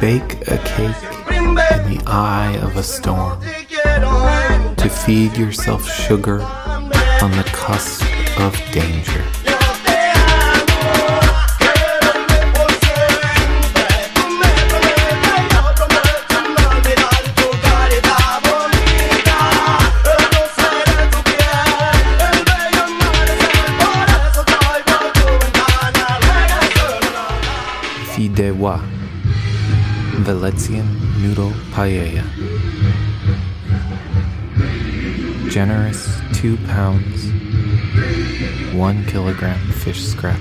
[0.00, 1.02] Bake a cake
[1.32, 3.40] in the eye of a storm.
[4.76, 8.04] To feed yourself sugar on the cusp
[8.38, 9.24] of danger.
[28.12, 28.95] Fideuà,
[30.24, 30.86] Valencian
[31.20, 32.24] noodle paella.
[35.50, 37.26] Generous 2 pounds,
[38.74, 40.40] 1 kilogram fish scraps.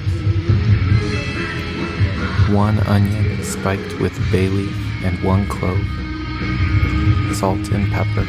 [2.49, 5.85] 1 onion spiked with bay leaf and 1 clove.
[7.35, 8.25] Salt and pepper.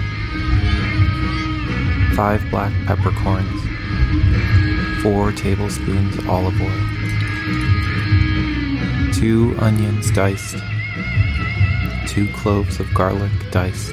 [2.16, 3.62] 5 black peppercorns.
[5.02, 6.96] 4 tablespoons olive oil.
[9.12, 10.56] 2 onions diced.
[12.16, 13.92] 2 cloves of garlic diced.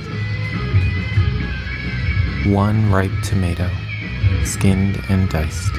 [2.45, 3.69] 1 ripe tomato,
[4.45, 5.73] skinned and diced.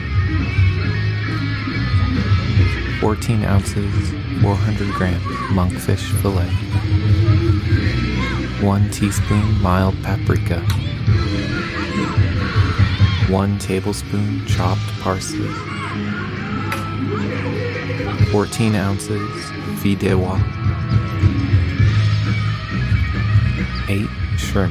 [3.00, 4.10] 14 ounces,
[4.42, 5.22] 400 grams
[5.56, 6.44] monkfish fillet.
[8.62, 10.60] 1 teaspoon mild paprika.
[13.32, 15.48] 1 tablespoon chopped parsley.
[18.30, 19.30] 14 ounces
[19.80, 20.63] fideuà.
[24.56, 24.70] 8.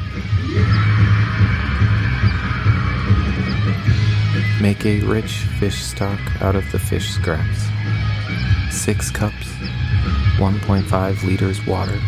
[4.61, 7.67] Make a rich fish stock out of the fish scraps.
[8.71, 9.47] 6 cups,
[10.37, 11.99] 1.5 liters water.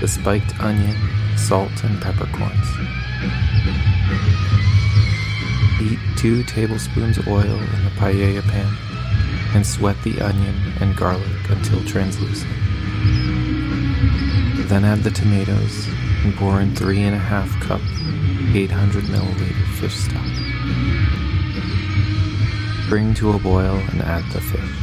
[0.00, 0.96] The spiked onion,
[1.36, 2.68] salt, and peppercorns.
[5.78, 8.74] Heat 2 tablespoons oil in the paella pan
[9.54, 12.50] and sweat the onion and garlic until translucent.
[14.68, 15.88] Then add the tomatoes
[16.22, 17.80] and pour in 3.5 cup
[18.54, 20.26] 800 milliliter fish stock.
[22.88, 24.76] Bring to a boil and add the fish.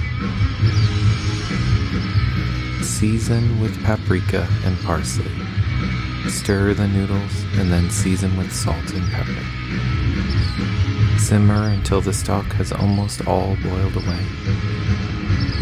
[2.86, 5.32] Season with paprika and parsley.
[6.30, 9.44] Stir the noodles and then season with salt and pepper.
[11.20, 14.26] Simmer until the stock has almost all boiled away.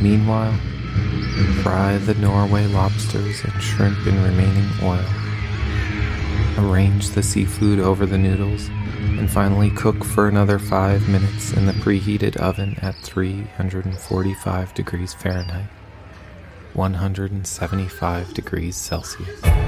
[0.01, 0.57] Meanwhile,
[1.63, 5.24] fry the Norway lobsters and shrimp in remaining oil.
[6.57, 8.69] Arrange the seafood over the noodles
[9.17, 15.69] and finally cook for another 5 minutes in the preheated oven at 345 degrees Fahrenheit,
[16.73, 19.64] 175 degrees Celsius.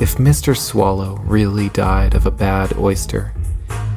[0.00, 0.56] If Mr.
[0.56, 3.32] Swallow really died of a bad oyster,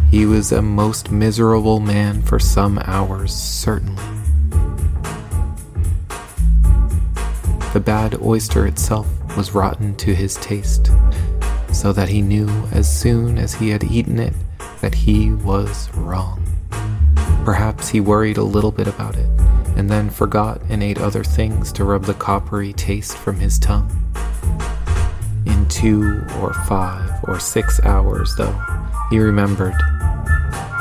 [0.09, 4.01] he was a most miserable man for some hours, certainly.
[7.73, 9.07] The bad oyster itself
[9.37, 10.89] was rotten to his taste,
[11.71, 14.33] so that he knew as soon as he had eaten it
[14.81, 16.43] that he was wrong.
[17.45, 19.29] Perhaps he worried a little bit about it,
[19.77, 24.00] and then forgot and ate other things to rub the coppery taste from his tongue.
[25.71, 28.59] Two or five or six hours, though,
[29.09, 29.73] he remembered.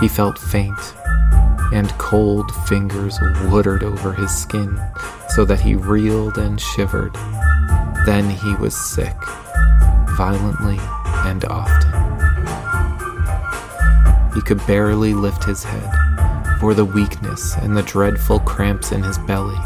[0.00, 0.78] He felt faint,
[1.72, 4.78] and cold fingers woodered over his skin
[5.28, 7.14] so that he reeled and shivered.
[8.04, 9.16] Then he was sick,
[10.16, 10.78] violently
[11.24, 11.92] and often.
[14.34, 19.18] He could barely lift his head for the weakness and the dreadful cramps in his
[19.18, 19.58] belly.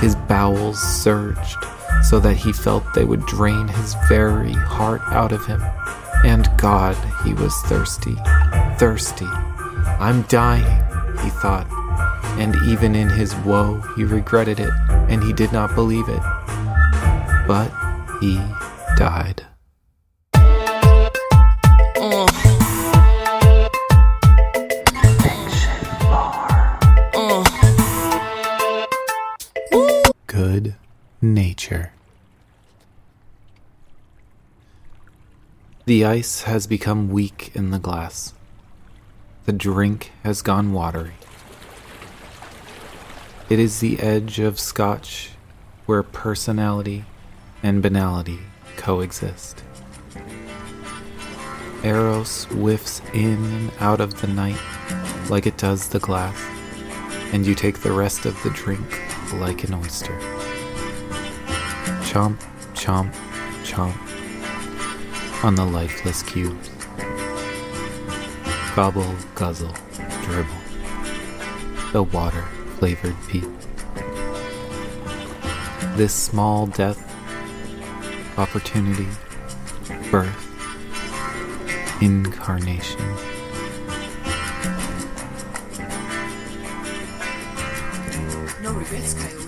[0.00, 1.56] His bowels surged
[2.02, 5.62] so that he felt they would drain his very heart out of him.
[6.24, 8.16] And God, he was thirsty,
[8.78, 9.28] thirsty.
[9.98, 10.64] I'm dying,
[11.22, 11.66] he thought.
[12.38, 14.72] And even in his woe, he regretted it,
[15.08, 16.22] and he did not believe it.
[17.46, 17.70] But
[18.20, 18.40] he
[18.96, 19.49] died.
[35.86, 38.34] The ice has become weak in the glass.
[39.46, 41.14] the drink has gone watery.
[43.48, 45.30] It is the edge of Scotch
[45.86, 47.06] where personality
[47.62, 48.38] and banality
[48.76, 49.64] coexist.
[51.82, 54.60] Eros whiffs in and out of the night
[55.30, 56.38] like it does the glass,
[57.32, 59.00] and you take the rest of the drink
[59.32, 60.16] like an oyster.
[62.02, 62.38] Chomp,
[62.74, 63.12] chomp,
[63.64, 64.09] chomp
[65.42, 66.58] on the lifeless cube.
[68.76, 69.74] Gobble, guzzle,
[70.22, 70.54] dribble.
[71.92, 72.42] The water
[72.78, 73.48] flavored peat.
[75.96, 76.98] This small death,
[78.38, 79.08] opportunity,
[80.10, 80.46] birth,
[82.02, 83.00] incarnation.
[88.62, 89.39] No regrets, Coyote.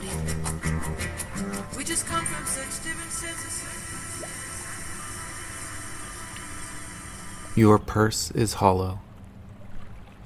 [7.63, 8.99] Your purse is hollow,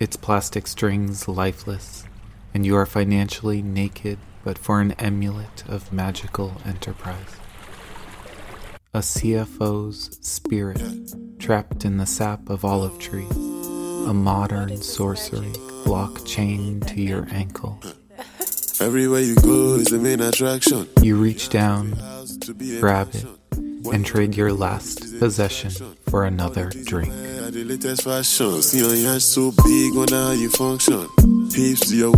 [0.01, 2.05] its plastic strings lifeless,
[2.55, 7.37] and you are financially naked but for an amulet of magical enterprise.
[8.95, 10.81] A CFO's spirit
[11.39, 15.53] trapped in the sap of olive tree, a modern sorcery
[15.85, 17.79] blockchain to your ankle.
[18.81, 20.89] Everywhere you go is the main attraction.
[21.03, 21.99] You reach down,
[22.81, 23.27] grab it,
[23.93, 25.71] and trade your last possession
[26.09, 27.13] for another drink.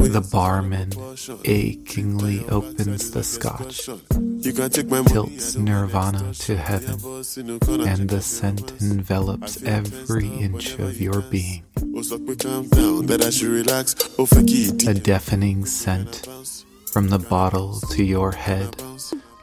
[0.09, 0.91] The barman
[1.45, 3.89] achingly opens the scotch,
[5.07, 6.99] tilts nirvana to heaven,
[7.87, 11.65] and the scent envelops every inch of your being.
[14.87, 16.29] A deafening scent
[16.93, 18.77] from the bottle to your head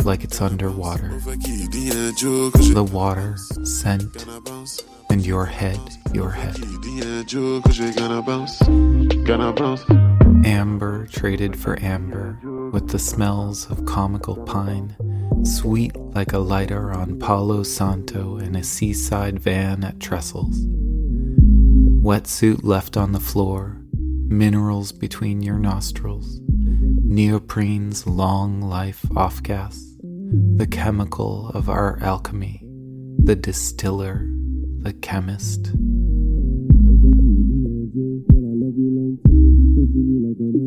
[0.06, 1.20] like it's underwater.
[1.20, 4.26] The water, scent,
[5.10, 5.80] and your head,
[6.14, 6.56] your head.
[10.46, 12.40] Amber traded for amber,
[12.72, 14.96] with the smells of comical pine,
[15.44, 20.60] sweet like a lighter on Palo Santo and a seaside van at Trestles.
[22.04, 29.95] Wetsuit left on the floor, minerals between your nostrils, neoprene's long life off gas,
[30.32, 32.62] the chemical of our alchemy,
[33.24, 34.28] the distiller,
[34.80, 35.72] the chemist.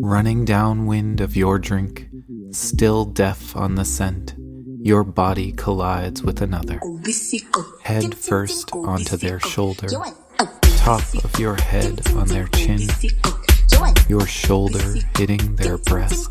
[0.01, 2.09] Running downwind of your drink,
[2.53, 4.35] still deaf on the scent,
[4.81, 6.81] your body collides with another,
[7.83, 9.89] head first onto their shoulder,
[10.77, 12.89] top of your head on their chin,
[14.09, 16.29] your shoulder hitting their breast.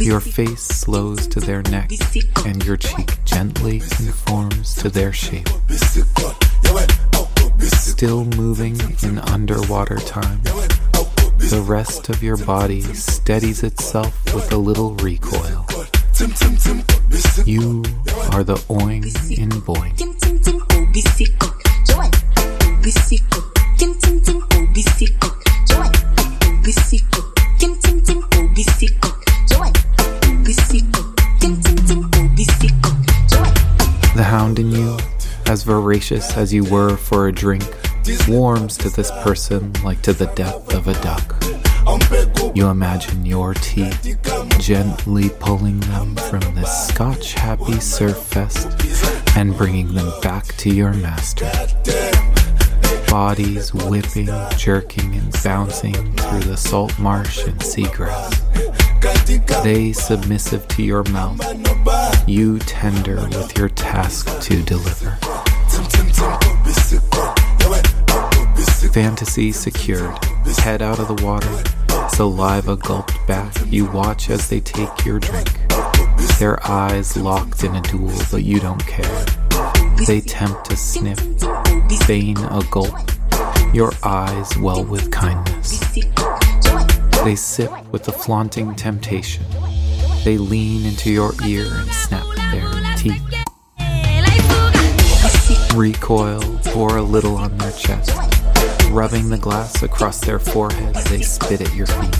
[0.00, 1.90] Your face slows to their neck,
[2.46, 5.48] and your cheek gently conforms to their shape.
[7.58, 14.94] Still moving in underwater time, the rest of your body steadies itself with a little
[14.96, 15.66] recoil.
[17.44, 17.82] You
[18.32, 19.04] are the oing
[19.36, 19.98] in boing.
[35.68, 37.62] Voracious as you were for a drink,
[38.26, 41.34] warms to this person like to the death of a duck.
[42.56, 44.16] You imagine your teeth
[44.58, 48.66] gently pulling them from this scotch happy surf fest
[49.36, 51.50] and bringing them back to your master.
[53.10, 58.32] Bodies whipping, jerking, and bouncing through the salt marsh and seagrass.
[59.62, 61.38] They submissive to your mouth,
[62.26, 65.17] you tender with your task to deliver.
[68.98, 70.18] Fantasy secured,
[70.58, 71.62] head out of the water,
[72.08, 75.56] saliva gulped back, you watch as they take your drink.
[76.40, 79.24] Their eyes locked in a duel, but you don't care.
[80.08, 81.20] They tempt a sniff,
[82.06, 82.92] feign a gulp,
[83.72, 85.78] your eyes well with kindness.
[87.22, 89.44] They sip with the flaunting temptation.
[90.24, 93.22] They lean into your ear and snap their teeth.
[95.76, 98.37] Recoil, pour a little on their chest.
[98.90, 102.16] Rubbing the glass across their foreheads, they spit at your feet.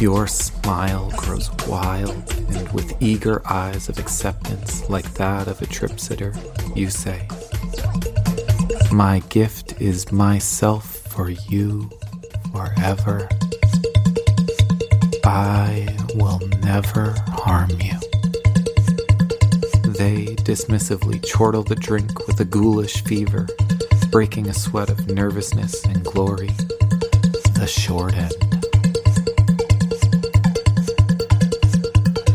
[0.00, 2.10] Your smile grows wild,
[2.48, 6.32] and with eager eyes of acceptance, like that of a trip sitter,
[6.74, 7.28] you say,
[8.90, 11.90] My gift is myself for you
[12.52, 13.28] forever.
[15.24, 18.03] I will never harm you.
[19.96, 23.46] They dismissively chortle the drink with a ghoulish fever,
[24.10, 26.48] breaking a sweat of nervousness and glory.
[27.54, 28.32] The short end.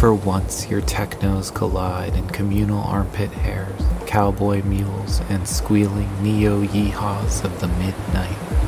[0.03, 3.62] For once, your technos collide in communal armpit hairs,
[4.13, 8.62] cowboy mules, and squealing neo yeehaws of the midnight.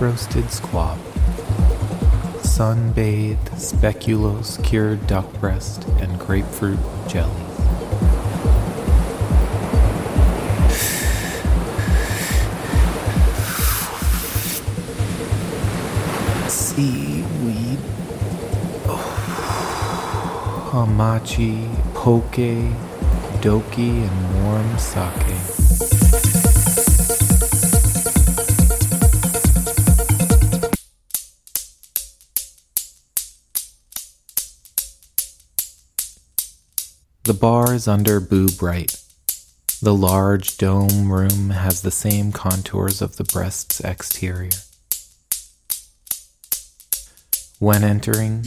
[0.00, 0.98] Roasted squab.
[2.42, 7.30] Sun-bathed speculoos cured duck breast and grapefruit jelly.
[16.48, 17.78] Seaweed.
[18.86, 20.70] Oh.
[20.72, 22.72] Hamachi, poke,
[23.42, 25.59] doki, and warm sake.
[37.70, 39.00] Is under Boo Bright.
[39.80, 44.50] The large dome room has the same contours of the breast's exterior.
[47.60, 48.44] When entering,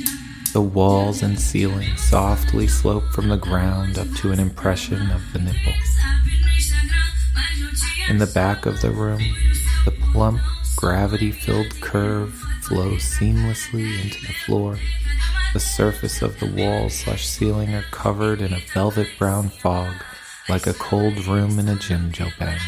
[0.51, 5.39] the walls and ceiling softly slope from the ground up to an impression of the
[5.39, 5.73] nipple.
[8.09, 9.21] In the back of the room,
[9.85, 10.41] the plump,
[10.75, 14.77] gravity filled curve flows seamlessly into the floor.
[15.53, 19.93] The surface of the walls slash ceiling are covered in a velvet brown fog,
[20.49, 22.59] like a cold room in a gym bang.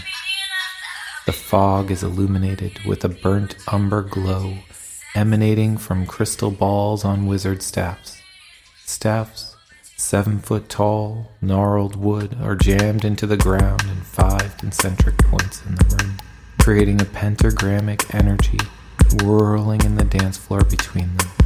[1.26, 4.60] The fog is illuminated with a burnt umber glow
[5.16, 8.22] emanating from crystal balls on wizard staffs.
[8.86, 9.56] Staffs,
[9.98, 15.74] seven foot tall, gnarled wood, are jammed into the ground in five concentric points in
[15.74, 16.18] the room,
[16.60, 18.60] creating a pentagrammic energy
[19.24, 21.45] whirling in the dance floor between them.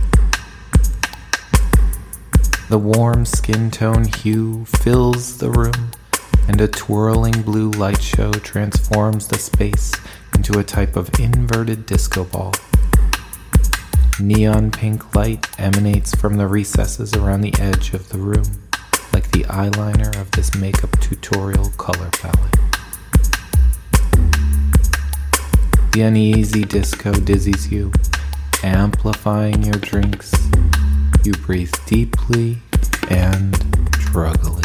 [2.69, 5.89] The warm skin tone hue fills the room,
[6.47, 9.91] and a twirling blue light show transforms the space
[10.35, 12.53] into a type of inverted disco ball.
[14.19, 18.61] Neon pink light emanates from the recesses around the edge of the room,
[19.13, 22.55] like the eyeliner of this makeup tutorial color palette.
[25.93, 27.91] The uneasy disco dizzies you,
[28.61, 30.31] amplifying your drinks.
[31.29, 32.57] You breathe deeply
[33.07, 33.51] and
[33.91, 34.63] druggily.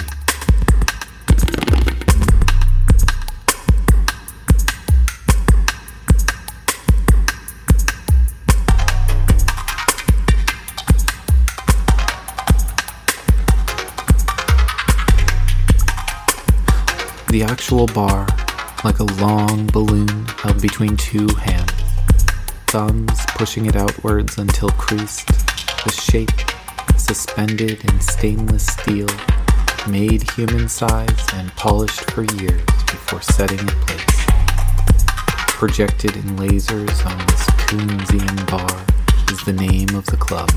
[17.28, 18.26] The actual bar,
[18.84, 21.72] like a long balloon held between two hands,
[22.68, 25.26] thumbs pushing it outwards until creased,
[25.84, 26.53] the shape
[26.96, 29.08] suspended in stainless steel,
[29.88, 34.26] made human size and polished for years before setting in place.
[35.48, 38.86] Projected in lasers on this Koonsian bar
[39.32, 40.50] is the name of the club.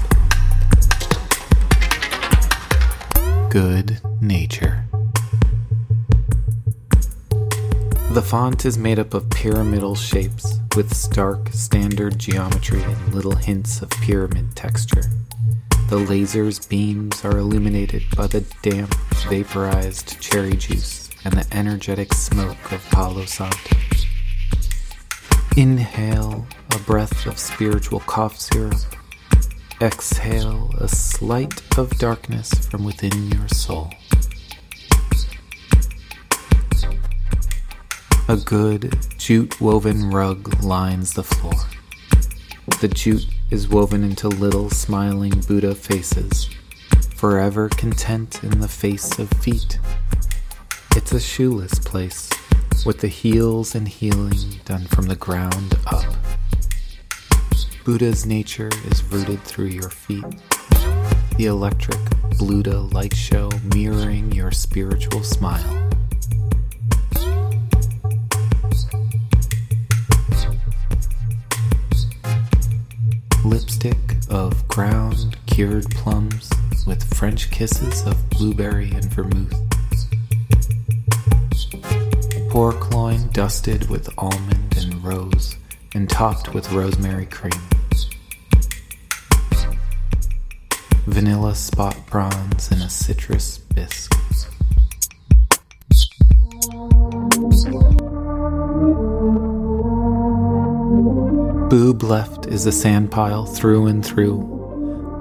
[3.50, 4.84] good nature.
[8.12, 13.82] The font is made up of pyramidal shapes with stark standard geometry and little hints
[13.82, 15.04] of pyramid texture.
[15.90, 18.94] The laser's beams are illuminated by the damp,
[19.30, 23.78] vaporized cherry juice and the energetic smoke of Palo Santo.
[25.56, 28.76] Inhale a breath of spiritual cough syrup.
[29.80, 33.90] Exhale a slight of darkness from within your soul.
[38.28, 41.54] A good jute woven rug lines the floor.
[42.82, 46.48] The jute is woven into little smiling Buddha faces,
[47.16, 49.80] forever content in the face of feet.
[50.96, 52.30] It's a shoeless place,
[52.86, 56.06] with the heels and healing done from the ground up.
[57.84, 60.26] Buddha's nature is rooted through your feet.
[61.38, 61.98] The electric
[62.38, 65.90] Buddha light show mirroring your spiritual smile.
[73.50, 73.98] Lipstick
[74.30, 76.50] of ground cured plums
[76.86, 79.54] with French kisses of blueberry and vermouth.
[82.50, 85.56] Pork loin dusted with almond and rose
[85.94, 87.62] and topped with rosemary cream.
[91.06, 94.14] Vanilla spot bronze in a citrus bisque.
[101.70, 104.38] Boob left is a sand pile through and through,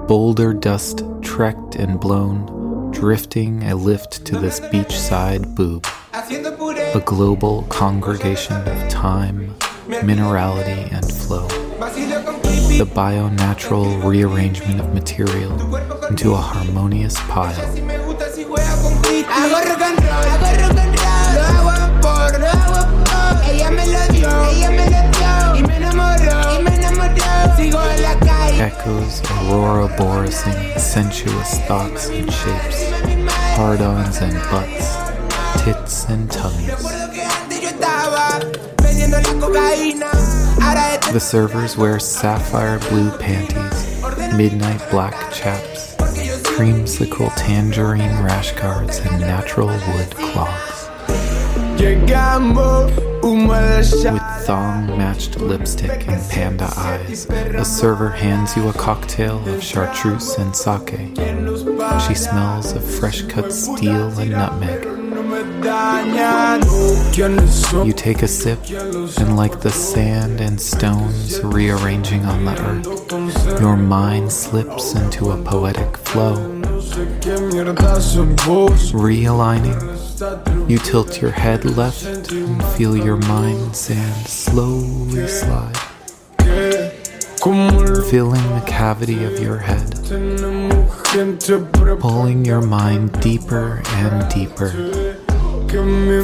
[0.07, 5.85] boulder dust trekked and blown, drifting a lift to this beachside boob.
[6.13, 9.53] A global congregation of time,
[9.87, 11.49] minerality, and flow.
[12.77, 15.75] The bio-natural rearrangement of material
[16.07, 17.53] into a harmonious pile.
[27.59, 32.91] Echoes Aurora Borising sensuous thoughts and shapes,
[33.55, 36.67] hard ons and butts, tits and tummies.
[41.11, 44.03] The servers wear sapphire blue panties,
[44.35, 50.76] midnight black chaps, creamsicle tangerine rash guards, and natural wood cloths.
[54.09, 60.37] With thong matched lipstick and panda eyes, a server hands you a cocktail of chartreuse
[60.37, 60.89] and sake.
[62.07, 64.85] She smells of fresh cut steel and nutmeg.
[67.85, 68.59] You take a sip,
[69.19, 75.43] and like the sand and stones rearranging on the earth, your mind slips into a
[75.43, 76.35] poetic flow.
[78.93, 79.96] Realigning
[80.67, 85.77] you tilt your head left and feel your mind sand slowly slide,
[88.09, 89.93] filling the cavity of your head,
[91.99, 94.69] pulling your mind deeper and deeper,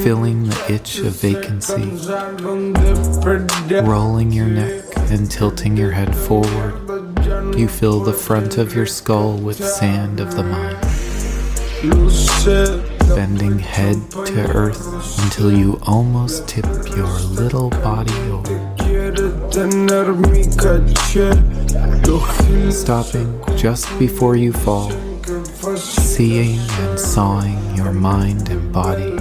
[0.01, 1.91] filling the itch of vacancy,
[3.84, 6.79] rolling your neck and tilting your head forward.
[7.56, 10.84] You fill the front of your skull with sand of the mind
[13.09, 18.59] bending head to earth until you almost tip your little body over.
[22.71, 24.91] Stopping just before you fall,
[25.75, 29.17] seeing and sawing your mind and body.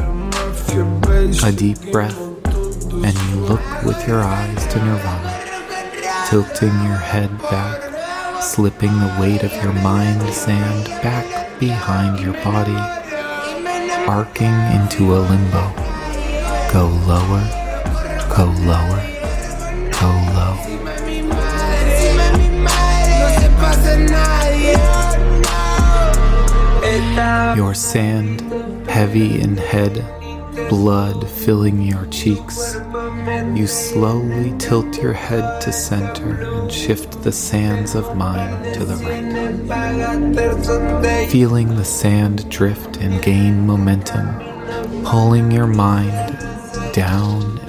[1.44, 8.42] A deep breath, and you look with your eyes to nirvana, tilting your head back,
[8.42, 13.01] slipping the weight of your mind sand back behind your body
[14.08, 15.64] arcing into a limbo.
[16.72, 17.44] Go lower,
[18.34, 19.00] go lower,
[20.00, 20.56] go low.
[27.54, 28.40] Your sand,
[28.88, 30.04] heavy in head,
[30.68, 32.76] blood filling your cheeks.
[33.56, 38.96] You slowly tilt your head to center and shift the sands of mind to the
[38.96, 39.22] right.
[41.28, 46.36] Feeling the sand drift and gain momentum, pulling your mind
[46.92, 47.60] down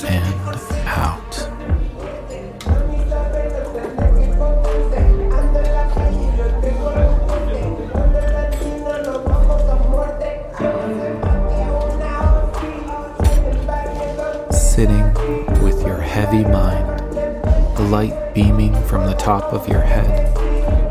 [17.93, 20.35] light beaming from the top of your head,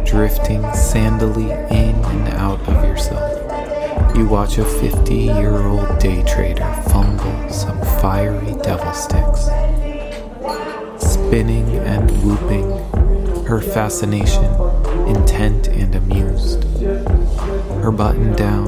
[0.07, 6.73] drifting sandily in and out of yourself, you watch a 50 year old day trader
[6.91, 9.47] fumble some fiery devil sticks.
[11.05, 12.71] Spinning and whooping,
[13.47, 14.45] her fascination
[15.09, 16.63] intent and amused.
[17.83, 18.67] Her button down,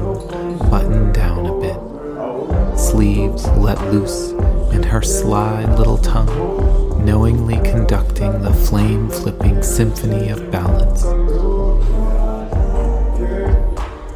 [0.69, 2.77] button down a bit.
[2.77, 4.31] Sleeves let loose,
[4.73, 11.03] and her sly little tongue knowingly conducting the flame flipping symphony of balance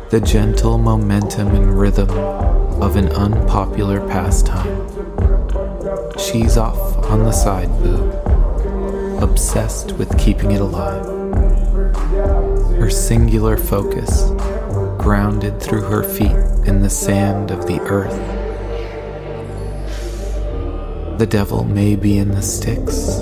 [0.10, 2.10] the gentle momentum and rhythm
[2.82, 4.88] of an unpopular pastime.
[6.18, 8.12] She's off on the side boob,
[9.22, 11.06] obsessed with keeping it alive.
[12.80, 14.32] Her singular focus,
[14.98, 18.39] grounded through her feet in the sand of the earth.
[21.20, 23.20] The devil may be in the sticks,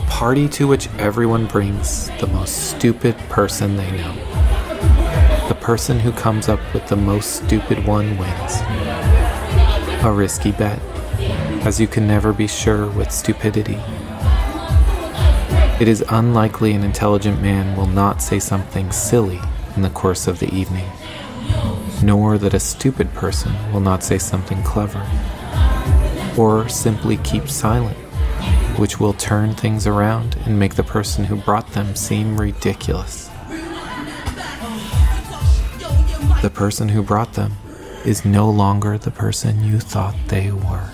[0.00, 4.14] A party to which everyone brings the most stupid person they know.
[5.48, 8.60] The person who comes up with the most stupid one wins.
[10.02, 10.80] A risky bet,
[11.66, 13.78] as you can never be sure with stupidity.
[15.80, 19.40] It is unlikely an intelligent man will not say something silly
[19.76, 20.90] in the course of the evening,
[22.02, 25.06] nor that a stupid person will not say something clever,
[26.38, 27.96] or simply keep silent
[28.80, 33.28] which will turn things around and make the person who brought them seem ridiculous.
[36.40, 37.52] The person who brought them
[38.06, 40.88] is no longer the person you thought they were.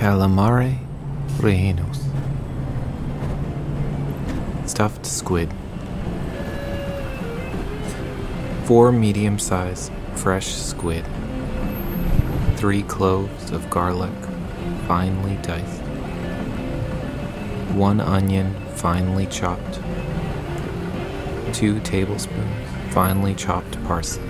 [0.00, 0.78] Calamare
[1.40, 2.00] rellenos.
[4.66, 5.52] Stuffed squid.
[8.64, 11.04] Four medium sized fresh squid.
[12.56, 14.14] Three cloves of garlic,
[14.88, 15.82] finely diced.
[17.76, 19.80] One onion, finely chopped.
[21.52, 24.24] Two tablespoons, finely chopped parsley.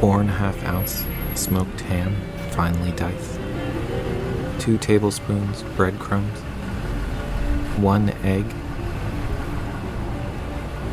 [0.00, 2.14] Four and a half ounce smoked ham,
[2.56, 3.38] finely diced,
[4.60, 6.38] 2 tablespoons breadcrumbs,
[7.76, 8.46] 1 egg,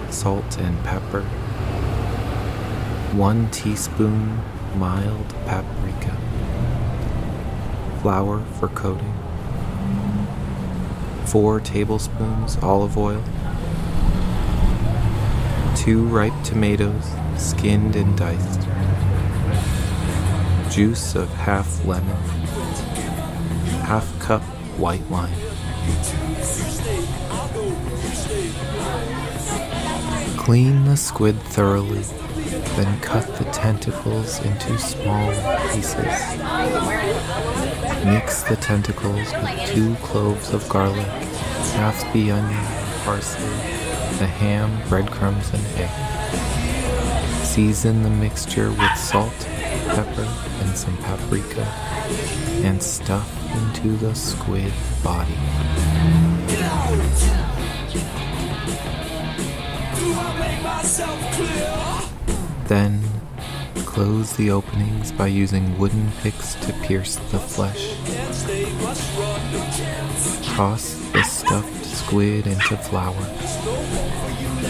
[0.09, 1.21] salt and pepper,
[3.13, 4.41] 1 teaspoon
[4.75, 6.11] mild paprika,
[8.01, 9.13] flour for coating,
[11.27, 13.23] 4 tablespoons olive oil,
[15.77, 18.67] 2 ripe tomatoes skinned and diced
[20.73, 22.15] juice of half lemon,
[23.85, 24.41] half cup
[24.75, 25.31] white wine.
[30.35, 32.01] Clean the squid thoroughly,
[32.75, 35.29] then cut the tentacles into small
[35.71, 36.37] pieces.
[38.03, 41.05] Mix the tentacles with two cloves of garlic,
[41.75, 42.65] half the onion,
[43.03, 43.45] parsley,
[44.17, 47.45] the ham, breadcrumbs, and egg.
[47.45, 49.37] Season the mixture with salt
[49.89, 50.42] pepper
[50.73, 51.65] and some paprika
[52.65, 55.35] and stuff into the squid body.
[62.65, 63.03] Then
[63.85, 67.95] close the openings by using wooden picks to pierce the flesh.
[70.55, 73.23] Toss the stuffed squid into flour.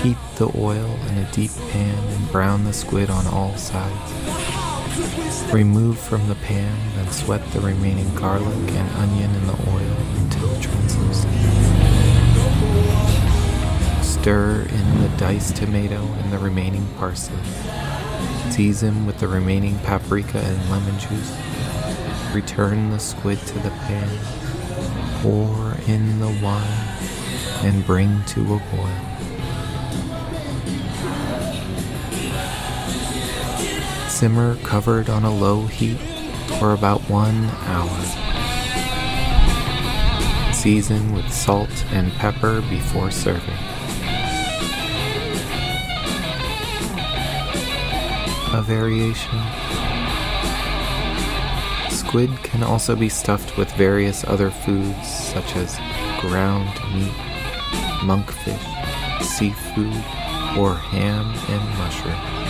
[0.01, 4.32] Heat the oil in a deep pan and brown the squid on all sides.
[5.51, 10.49] Remove from the pan, then sweat the remaining garlic and onion in the oil until
[10.61, 11.33] translucent.
[14.03, 17.37] Stir in the diced tomato and the remaining parsley.
[18.49, 21.35] Season with the remaining paprika and lemon juice.
[22.33, 24.09] Return the squid to the pan.
[25.21, 26.87] Pour in the wine
[27.63, 29.12] and bring to a boil.
[34.23, 35.97] Simmer covered on a low heat
[36.57, 37.89] for about one hour.
[40.53, 43.53] Season with salt and pepper before serving.
[48.53, 49.41] A variation
[51.89, 55.75] squid can also be stuffed with various other foods such as
[56.21, 57.11] ground meat,
[58.07, 59.93] monkfish, seafood,
[60.57, 62.42] or ham and mushroom.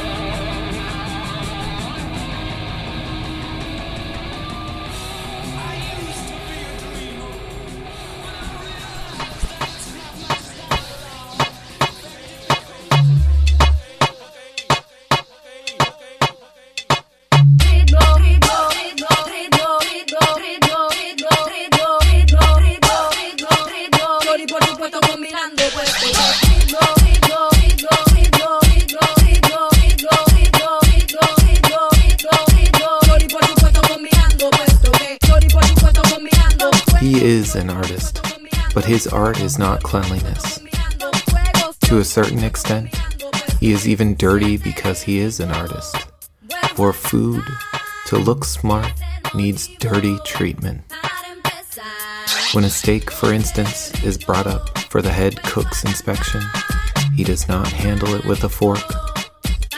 [39.94, 40.58] Cleanliness.
[41.82, 42.90] To a certain extent,
[43.60, 45.96] he is even dirty because he is an artist.
[46.74, 47.44] For food
[48.08, 48.92] to look smart
[49.36, 50.82] needs dirty treatment.
[52.54, 56.42] When a steak, for instance, is brought up for the head cook's inspection,
[57.16, 58.82] he does not handle it with a fork.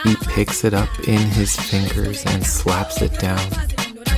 [0.05, 3.51] He picks it up in his fingers and slaps it down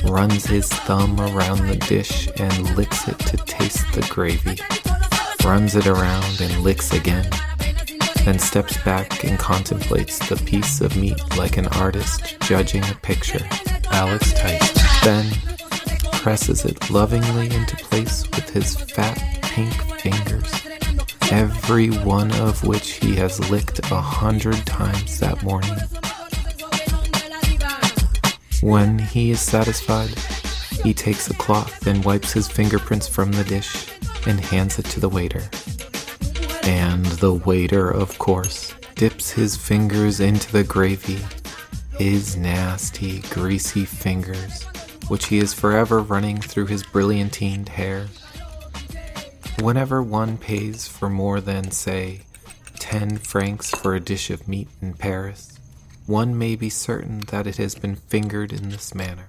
[0.04, 4.58] runs his thumb around the dish and licks it to taste the gravy,
[5.48, 7.26] runs it around and licks again,
[8.26, 13.40] then steps back and contemplates the piece of meat like an artist judging a picture.
[13.90, 15.24] Alex Tyson then
[16.12, 20.52] presses it lovingly into place with his fat pink fingers,
[21.32, 25.78] every one of which he has licked a hundred times that morning.
[28.60, 30.14] When he is satisfied,
[30.82, 33.88] he takes a cloth and wipes his fingerprints from the dish
[34.26, 35.48] and hands it to the waiter.
[36.62, 41.20] And the waiter, of course, dips his fingers into the gravy,
[41.96, 44.64] his nasty, greasy fingers,
[45.08, 48.08] which he is forever running through his brilliantined hair.
[49.60, 52.22] Whenever one pays for more than, say,
[52.78, 55.58] 10 francs for a dish of meat in Paris,
[56.06, 59.26] one may be certain that it has been fingered in this manner.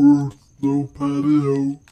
[0.00, 0.30] or
[0.62, 1.89] no patio.